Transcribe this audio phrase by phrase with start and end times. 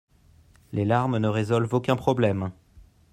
[0.73, 2.49] Les larmes ne résolvent aucun problème.